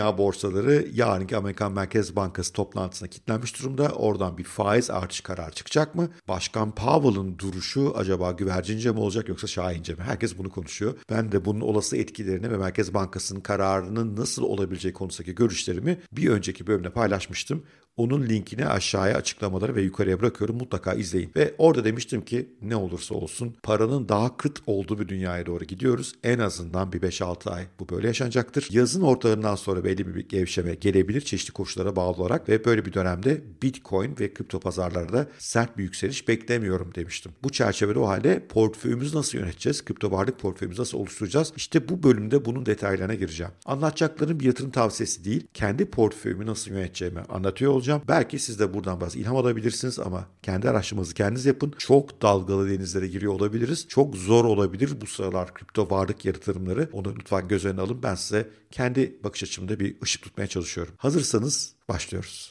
[0.00, 3.88] dünya borsaları yarınki Amerikan Merkez Bankası toplantısına kilitlenmiş durumda.
[3.88, 6.08] Oradan bir faiz artış kararı çıkacak mı?
[6.28, 10.02] Başkan Powell'ın duruşu acaba güvercince mi olacak yoksa şahince mi?
[10.02, 10.94] Herkes bunu konuşuyor.
[11.10, 16.66] Ben de bunun olası etkilerini ve Merkez Bankası'nın kararının nasıl olabileceği konusundaki görüşlerimi bir önceki
[16.66, 17.64] bölümde paylaşmıştım.
[17.96, 20.56] Onun linkini aşağıya açıklamaları ve yukarıya bırakıyorum.
[20.56, 21.32] Mutlaka izleyin.
[21.36, 26.14] Ve orada demiştim ki ne olursa olsun paranın daha kıt olduğu bir dünyaya doğru gidiyoruz.
[26.24, 28.68] En azından bir 5-6 ay bu böyle yaşanacaktır.
[28.70, 33.42] Yazın ortalarından sonra belli bir gevşeme gelebilir çeşitli koşullara bağlı olarak ve böyle bir dönemde
[33.62, 37.32] Bitcoin ve kripto pazarlarda sert bir yükseliş beklemiyorum demiştim.
[37.42, 39.84] Bu çerçevede o halde portföyümüzü nasıl yöneteceğiz?
[39.84, 41.52] Kripto varlık portföyümüzü nasıl oluşturacağız?
[41.56, 43.52] İşte bu bölümde bunun detaylarına gireceğim.
[43.64, 45.46] Anlatacaklarım bir yatırım tavsiyesi değil.
[45.54, 48.02] Kendi portföyümü nasıl yöneteceğimi anlatıyor olacağım.
[48.08, 51.74] Belki siz de buradan bazı ilham alabilirsiniz ama kendi araştırmanızı kendiniz yapın.
[51.78, 53.88] Çok dalgalı denizlere giriyor olabiliriz.
[53.88, 56.88] Çok zor olabilir bu sıralar kripto varlık yatırımları.
[56.92, 58.02] Onu lütfen göz önüne alın.
[58.02, 60.94] Ben size kendi bakış açımda bir ışık tutmaya çalışıyorum.
[60.98, 62.50] Hazırsanız başlıyoruz.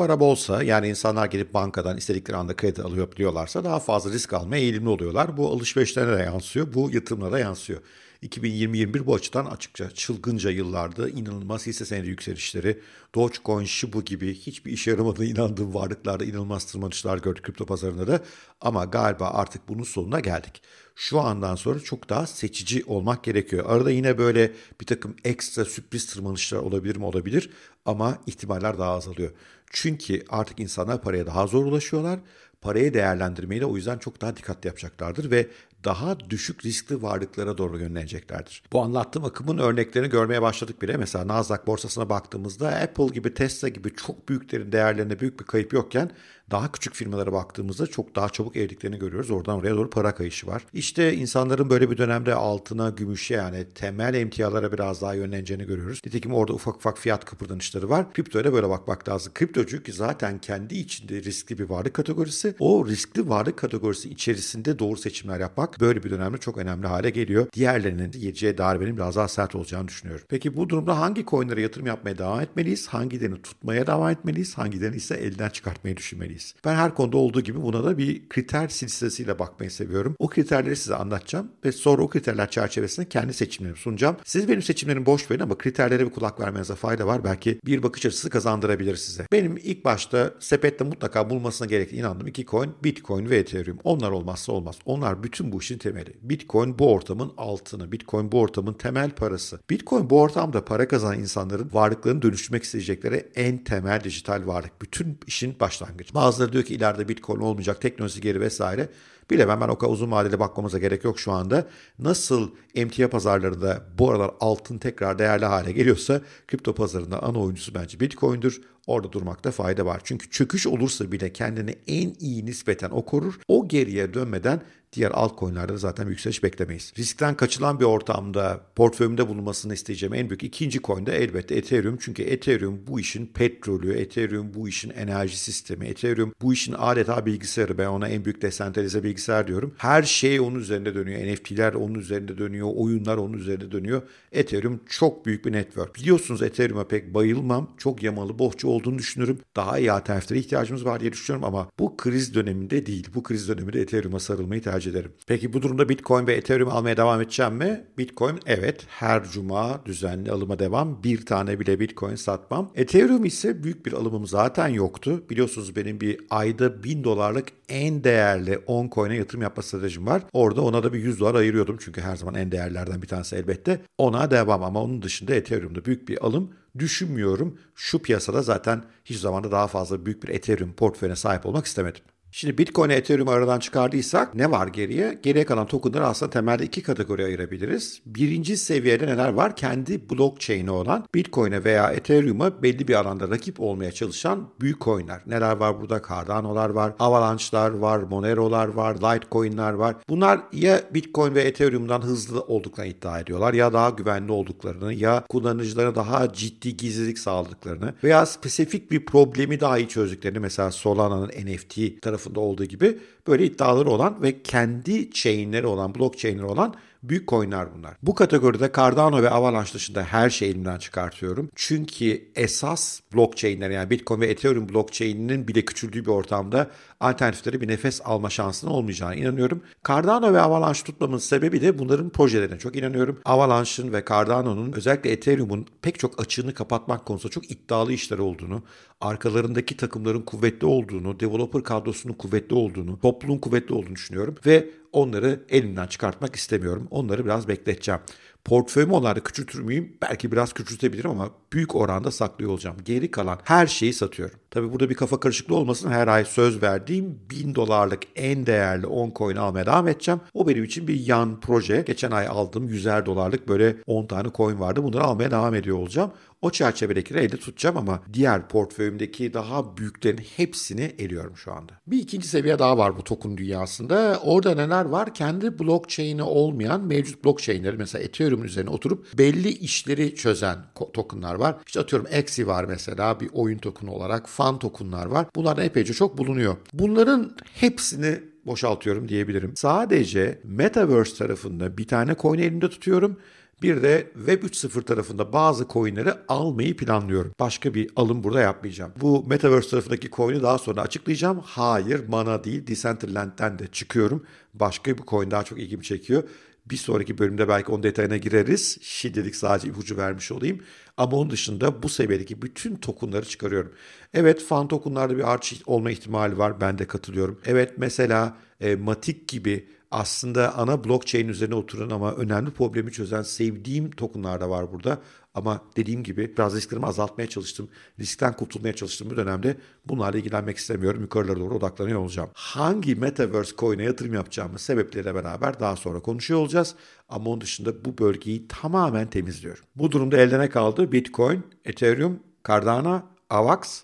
[0.00, 4.62] Para bolsa yani insanlar gelip bankadan istedikleri anda kredi alıyor biliyorlarsa daha fazla risk almaya
[4.62, 5.36] eğilimli oluyorlar.
[5.36, 7.80] Bu alışverişlerine de yansıyor, bu yatırımlara da yansıyor.
[8.22, 12.80] 2020-21 bu açıdan açıkça çılgınca yıllarda inanılmaz hisse senedi yükselişleri,
[13.14, 18.20] Dogecoin, Shiba gibi hiçbir işe yaramadığına inandığım varlıklarda inanılmaz tırmanışlar gördük kripto pazarında da.
[18.60, 20.62] Ama galiba artık bunun sonuna geldik.
[20.94, 23.64] Şu andan sonra çok daha seçici olmak gerekiyor.
[23.68, 27.50] Arada yine böyle bir takım ekstra sürpriz tırmanışlar olabilir mi olabilir
[27.84, 29.30] ama ihtimaller daha azalıyor.
[29.70, 32.20] Çünkü artık insanlar paraya daha zor ulaşıyorlar.
[32.60, 35.48] Parayı değerlendirmeyi de o yüzden çok daha dikkatli yapacaklardır ve
[35.84, 38.62] daha düşük riskli varlıklara doğru yöneleceklerdir.
[38.72, 40.96] Bu anlattığım akımın örneklerini görmeye başladık bile.
[40.96, 46.10] Mesela Nasdaq borsasına baktığımızda Apple gibi Tesla gibi çok büyüklerin değerlerinde büyük bir kayıp yokken
[46.50, 49.30] daha küçük firmalara baktığımızda çok daha çabuk eridiklerini görüyoruz.
[49.30, 50.66] Oradan oraya doğru para kayışı var.
[50.72, 56.00] İşte insanların böyle bir dönemde altına, gümüşe yani temel emtialara biraz daha yönleneceğini görüyoruz.
[56.06, 58.12] Nitekim orada ufak ufak fiyat kıpırdanışları var.
[58.12, 59.32] Kriptoya böyle bakmak lazım.
[59.34, 62.54] Kripto çünkü zaten kendi içinde riskli bir varlık kategorisi.
[62.58, 67.46] O riskli varlık kategorisi içerisinde doğru seçimler yapmak böyle bir dönemde çok önemli hale geliyor.
[67.54, 70.24] Diğerlerinin yiyeceği darbenin biraz daha sert olacağını düşünüyorum.
[70.28, 72.88] Peki bu durumda hangi coinlere yatırım yapmaya devam etmeliyiz?
[72.88, 74.58] Hangilerini tutmaya devam etmeliyiz?
[74.58, 76.54] Hangilerini ise elden çıkartmayı düşünmeliyiz?
[76.64, 80.16] Ben her konuda olduğu gibi buna da bir kriter silsilesiyle bakmayı seviyorum.
[80.18, 84.16] O kriterleri size anlatacağım ve sonra o kriterler çerçevesinde kendi seçimlerimi sunacağım.
[84.24, 87.24] Siz benim seçimlerimi boş verin ama kriterlere bir kulak vermenize fayda var.
[87.24, 89.26] Belki bir bakış açısı kazandırabilir size.
[89.32, 93.78] Benim ilk başta sepette mutlaka bulmasına gerektiği inandığım iki coin Bitcoin ve Ethereum.
[93.84, 94.78] Onlar olmazsa olmaz.
[94.84, 96.16] Onlar bütün bu işin temeli.
[96.22, 97.92] Bitcoin bu ortamın altını.
[97.92, 99.60] Bitcoin bu ortamın temel parası.
[99.70, 104.82] Bitcoin bu ortamda para kazanan insanların varlıklarını dönüştürmek isteyecekleri en temel dijital varlık.
[104.82, 106.14] Bütün işin başlangıcı.
[106.14, 108.88] Bazı Bazıları diyor ki ileride Bitcoin olmayacak, teknoloji geri vesaire.
[109.30, 111.66] Bilemem ben o kadar uzun vadede bakmamıza gerek yok şu anda.
[111.98, 118.00] Nasıl emtia pazarlarında bu aralar altın tekrar değerli hale geliyorsa kripto pazarında ana oyuncusu bence
[118.00, 118.60] Bitcoin'dir.
[118.86, 120.00] Orada durmakta fayda var.
[120.04, 123.40] Çünkü çöküş olursa bile kendini en iyi nispeten o korur.
[123.48, 126.92] O geriye dönmeden diğer altcoin'lerde de zaten yükseliş beklemeyiz.
[126.98, 131.98] Riskten kaçılan bir ortamda portföyümde bulunmasını isteyeceğim en büyük ikinci coin de elbette Ethereum.
[132.00, 137.78] Çünkü Ethereum bu işin petrolü, Ethereum bu işin enerji sistemi, Ethereum bu işin adeta bilgisayarı.
[137.78, 139.74] Ben ona en büyük desentralize bilgisayar diyorum.
[139.76, 141.32] Her şey onun üzerinde dönüyor.
[141.32, 142.68] NFT'ler onun üzerinde dönüyor.
[142.74, 144.02] Oyunlar onun üzerinde dönüyor.
[144.32, 145.96] Ethereum çok büyük bir network.
[145.96, 147.70] Biliyorsunuz Ethereum'a pek bayılmam.
[147.78, 149.38] Çok yamalı, bohça olduğunu düşünürüm.
[149.56, 153.08] Daha iyi alternatiflere ihtiyacımız var diye düşünüyorum ama bu kriz döneminde değil.
[153.14, 155.12] Bu kriz döneminde Ethereum'a sarılmayı tercih ederim.
[155.26, 157.84] Peki bu durumda Bitcoin ve Ethereum almaya devam edeceğim mi?
[157.98, 161.02] Bitcoin evet her cuma düzenli alıma devam.
[161.02, 162.70] Bir tane bile Bitcoin satmam.
[162.74, 165.22] Ethereum ise büyük bir alımım zaten yoktu.
[165.30, 170.22] Biliyorsunuz benim bir ayda 1000 dolarlık en değerli 10 coin'e yatırım yapma stratejim var.
[170.32, 171.76] Orada ona da bir 100 dolar ayırıyordum.
[171.80, 173.80] Çünkü her zaman en değerlerden bir tanesi elbette.
[173.98, 177.58] Ona devam ama onun dışında Ethereum'da büyük bir alım düşünmüyorum.
[177.74, 182.02] Şu piyasada zaten hiç zamanda daha fazla büyük bir Ethereum portföyüne sahip olmak istemedim.
[182.32, 185.18] Şimdi Bitcoin Ethereum aradan çıkardıysak ne var geriye?
[185.22, 188.02] Geriye kalan tokenları aslında temelde iki kategoriye ayırabiliriz.
[188.06, 189.56] Birinci seviyede neler var?
[189.56, 195.20] Kendi blockchain'i olan Bitcoin'e veya Ethereum'a belli bir alanda rakip olmaya çalışan büyük coin'ler.
[195.26, 196.02] Neler var burada?
[196.08, 199.96] Cardano'lar var, Avalanche'lar var, Monero'lar var, Litecoin'ler var.
[200.08, 205.94] Bunlar ya Bitcoin ve Ethereum'dan hızlı olduklarını iddia ediyorlar ya daha güvenli olduklarını ya kullanıcılara
[205.94, 212.19] daha ciddi gizlilik sağladıklarını veya spesifik bir problemi daha iyi çözdüklerini mesela Solana'nın NFT tarafı
[212.20, 217.96] tarafında olduğu gibi böyle iddiaları olan ve kendi chainleri olan, blockchainleri olan Büyük coinler bunlar.
[218.02, 221.50] Bu kategoride Cardano ve Avalanche dışında her şeyi elimden çıkartıyorum.
[221.54, 226.70] Çünkü esas blockchain'ler yani Bitcoin ve Ethereum blockchain'inin bile küçüldüğü bir ortamda
[227.00, 229.62] alternatiflere bir nefes alma şansının olmayacağına inanıyorum.
[229.88, 233.20] Cardano ve Avalanche tutmamın sebebi de bunların projelerine çok inanıyorum.
[233.24, 238.62] Avalanche'ın ve Cardano'nun özellikle Ethereum'un pek çok açığını kapatmak konusunda çok iddialı işler olduğunu,
[239.00, 245.86] arkalarındaki takımların kuvvetli olduğunu, developer kadrosunun kuvvetli olduğunu, topluluğun kuvvetli olduğunu düşünüyorum ve onları elimden
[245.86, 246.88] çıkartmak istemiyorum.
[246.90, 248.00] Onları biraz bekleteceğim.
[248.44, 249.96] Portföyümü onlarda küçültür müyüm?
[250.02, 252.76] Belki biraz küçültebilirim ama büyük oranda saklıyor olacağım.
[252.84, 254.38] Geri kalan her şeyi satıyorum.
[254.50, 255.90] Tabi burada bir kafa karışıklığı olmasın.
[255.90, 260.20] Her ay söz verdiğim 1000 dolarlık en değerli 10 coin almaya devam edeceğim.
[260.34, 261.84] O benim için bir yan proje.
[261.86, 264.82] Geçen ay aldığım 100'er dolarlık böyle 10 tane coin vardı.
[264.82, 266.12] Bunları almaya devam ediyor olacağım.
[266.42, 271.72] O çerçevedekileri elde tutacağım ama diğer portföyümdeki daha büyüklerin hepsini eliyorum şu anda.
[271.86, 274.20] Bir ikinci seviye daha var bu token dünyasında.
[274.24, 275.14] Orada neler var?
[275.14, 280.58] Kendi blockchain'i olmayan mevcut blockchain'leri mesela Ethereum üzerine oturup belli işleri çözen
[280.92, 281.56] tokenlar var.
[281.66, 284.28] İşte atıyorum Axie var mesela bir oyun tokenu olarak.
[284.28, 285.26] Fan tokenlar var.
[285.36, 286.56] Bunlardan epeyce çok bulunuyor.
[286.72, 289.52] Bunların hepsini boşaltıyorum diyebilirim.
[289.56, 293.16] Sadece Metaverse tarafında bir tane coin elimde tutuyorum
[293.62, 297.32] bir de Web 3.0 tarafında bazı coinleri almayı planlıyorum.
[297.40, 298.92] Başka bir alım burada yapmayacağım.
[299.00, 301.40] Bu Metaverse tarafındaki coin'i daha sonra açıklayacağım.
[301.44, 304.24] Hayır, Mana değil, Decentraland'den de çıkıyorum.
[304.54, 306.22] Başka bir coin daha çok ilgimi çekiyor.
[306.66, 308.78] Bir sonraki bölümde belki onun detayına gireriz.
[308.82, 310.60] Şimdilik sadece ipucu vermiş olayım.
[310.96, 313.72] Ama onun dışında bu seviyedeki bütün tokenları çıkarıyorum.
[314.14, 316.60] Evet fan tokenlarda bir arç olma ihtimali var.
[316.60, 317.40] Ben de katılıyorum.
[317.46, 323.90] Evet mesela e, Matic gibi aslında ana blockchain üzerine oturan ama önemli problemi çözen sevdiğim
[323.90, 324.98] tokenlar da var burada.
[325.34, 327.68] Ama dediğim gibi biraz risklerimi azaltmaya çalıştım.
[327.98, 331.02] Riskten kurtulmaya çalıştığım bir dönemde bunlarla ilgilenmek istemiyorum.
[331.02, 332.30] Yukarılara doğru odaklanıyor olacağım.
[332.34, 336.74] Hangi Metaverse coin'e yatırım yapacağımı sebepleriyle beraber daha sonra konuşuyor olacağız.
[337.08, 339.64] Ama onun dışında bu bölgeyi tamamen temizliyorum.
[339.76, 340.92] Bu durumda elde ne kaldı?
[340.92, 343.82] Bitcoin, Ethereum, Cardano, AVAX.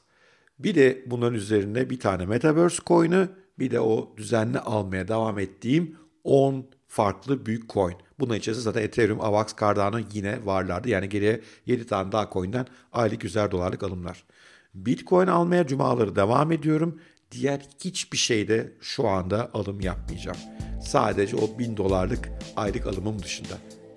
[0.58, 5.96] Bir de bunların üzerine bir tane Metaverse coin'i bir de o düzenli almaya devam ettiğim
[6.24, 7.96] 10 farklı büyük coin.
[8.18, 10.88] Bunun içerisinde zaten Ethereum, AVAX, Cardano yine varlardı.
[10.88, 14.24] Yani geriye 7 tane daha coin'den aylık 100'er dolarlık alımlar.
[14.74, 17.00] Bitcoin almaya cumaları devam ediyorum.
[17.30, 20.38] Diğer hiçbir şeyde şu anda alım yapmayacağım.
[20.82, 23.54] Sadece o 1000 dolarlık aylık alımım dışında.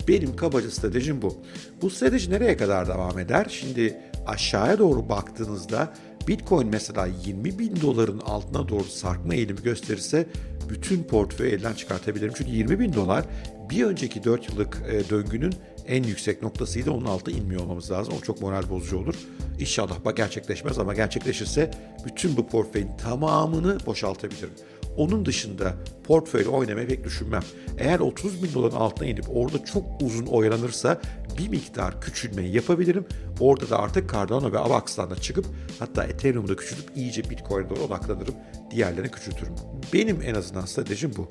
[0.08, 1.42] Benim kabaca stratejim bu.
[1.82, 3.46] Bu strateji nereye kadar devam eder?
[3.50, 5.94] Şimdi aşağıya doğru baktığınızda
[6.28, 10.26] Bitcoin mesela 20 bin doların altına doğru sarkma eğilimi gösterirse
[10.68, 12.32] bütün portföyü elden çıkartabilirim.
[12.36, 13.24] Çünkü 20 bin dolar
[13.70, 15.54] bir önceki 4 yıllık e, döngünün
[15.86, 16.90] en yüksek noktasıydı.
[16.90, 18.14] Onun altına inmiyor olmamız lazım.
[18.18, 19.14] O çok moral bozucu olur.
[19.60, 21.70] İnşallah bak gerçekleşmez ama gerçekleşirse
[22.06, 24.50] bütün bu portföyün tamamını boşaltabilirim.
[24.96, 25.74] Onun dışında
[26.04, 27.42] portföyle oynamayı pek düşünmem.
[27.78, 31.00] Eğer 30 bin doların altına inip orada çok uzun oynanırsa
[31.40, 33.04] bir miktar küçülmeyi yapabilirim.
[33.40, 35.46] Orada da artık Cardano ve Avax'tan da çıkıp
[35.78, 38.34] hatta Ethereum'da küçülüp iyice Bitcoin'e doğru odaklanırım.
[38.70, 39.54] Diğerlerini küçültürüm.
[39.92, 41.28] Benim en azından stratejim bu.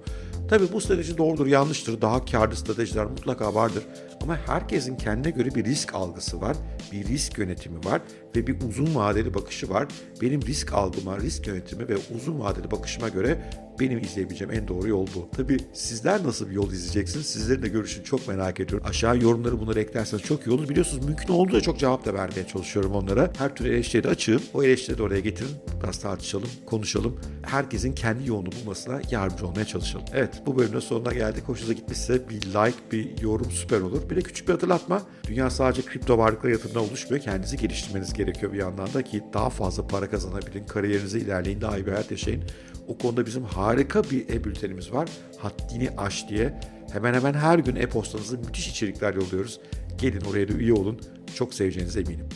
[0.50, 2.02] Tabi bu strateji doğrudur, yanlıştır.
[2.02, 3.84] Daha karlı stratejiler mutlaka vardır.
[4.22, 6.58] Ama herkesin kendine göre bir risk algısı var,
[6.92, 8.02] bir risk yönetimi var
[8.36, 9.88] ve bir uzun vadeli bakışı var.
[10.22, 15.08] Benim risk algıma, risk yönetimi ve uzun vadeli bakışıma göre benim izleyebileceğim en doğru yol
[15.16, 15.30] bu.
[15.38, 17.26] Tabi sizler nasıl bir yol izleyeceksiniz?
[17.26, 18.88] Sizlerin de görüşünü çok merak ediyorum.
[18.90, 20.70] Aşağı yorumları bunları eklerseniz çok iyi olur.
[20.70, 23.32] Biliyorsunuz mümkün olduğu çok cevap da vermeye çalışıyorum onlara.
[23.38, 24.42] Her türlü eleştiri açığım.
[24.54, 25.52] O eleştiri de oraya getirin.
[25.84, 27.20] Biraz tartışalım, konuşalım.
[27.42, 30.06] Herkesin kendi yolunu bulmasına yardımcı olmaya çalışalım.
[30.14, 31.44] Evet bu bölümün sonuna geldik.
[31.48, 34.10] Hoşunuza gitmişse bir like, bir yorum süper olur.
[34.10, 35.02] Bir de küçük bir hatırlatma.
[35.28, 37.24] Dünya sadece kripto varlıklara yatırımdan oluşmuyor.
[37.24, 41.86] Kendinizi geliştirmeniz gerekiyor bir yandan da ki daha fazla para kazanabilin, kariyerinizi ilerleyin, daha iyi
[41.86, 42.44] bir hayat yaşayın.
[42.88, 45.10] O konuda bizim harika bir e-bültenimiz var.
[45.38, 46.60] Haddini aş diye.
[46.92, 49.60] Hemen hemen her gün e-postanızı müthiş içerikler yolluyoruz.
[49.98, 51.00] Gelin oraya da üye olun.
[51.36, 52.30] Çok seveceğinize eminim.